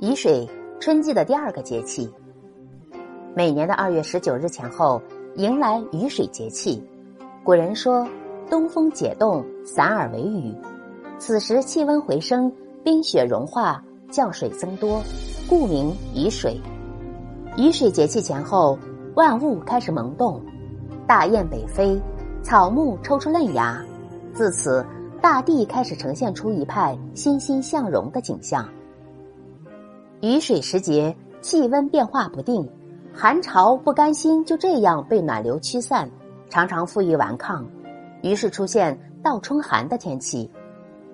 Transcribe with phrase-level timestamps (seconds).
[0.00, 0.48] 雨水，
[0.80, 2.10] 春季的第二个节气。
[3.36, 4.98] 每年的二月十九日前后，
[5.36, 6.82] 迎来雨水节气。
[7.44, 8.08] 古人说
[8.48, 10.54] ：“东风解冻，散而为雨。”
[11.20, 12.50] 此时气温回升，
[12.82, 15.02] 冰雪融化，降水增多，
[15.46, 16.58] 故名雨水。
[17.58, 18.78] 雨水节气前后，
[19.16, 20.40] 万物开始萌动，
[21.06, 22.00] 大雁北飞，
[22.42, 23.84] 草木抽出嫩芽，
[24.32, 24.82] 自此
[25.20, 28.66] 大地开始呈现出一派欣欣向荣的景象。
[30.20, 32.68] 雨水时节，气温变化不定，
[33.10, 36.10] 寒潮不甘心就这样被暖流驱散，
[36.50, 37.66] 常常负隅顽抗，
[38.22, 40.50] 于是出现倒春寒的天气。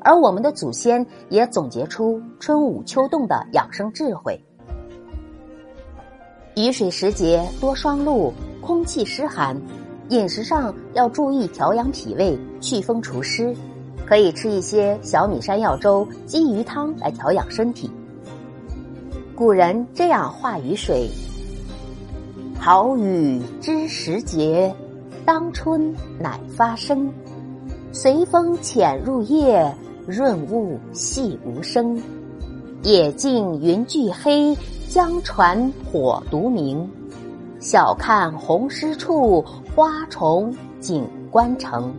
[0.00, 4.40] 而我们的祖先也总结出春捂秋冻的养生智慧。
[6.56, 9.56] 雨水时节多霜露，空气湿寒，
[10.08, 13.54] 饮食上要注意调养脾胃、祛风除湿，
[14.04, 17.88] 可以吃一些小米山药粥、鲫鱼汤来调养身体。
[19.36, 21.10] 古人这样画雨水：
[22.58, 24.74] 好雨知时节，
[25.26, 27.12] 当春乃发生。
[27.92, 32.02] 随风潜入夜，润物细无声。
[32.82, 34.56] 野径云俱黑，
[34.88, 36.88] 江船火独明。
[37.60, 41.92] 晓看红湿处，花重锦官城。